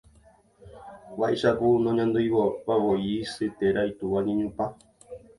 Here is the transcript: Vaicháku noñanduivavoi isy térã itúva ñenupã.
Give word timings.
Vaicháku 1.19 1.67
noñanduivavoi 1.83 3.03
isy 3.23 3.45
térã 3.57 3.81
itúva 3.91 4.19
ñenupã. 4.27 4.65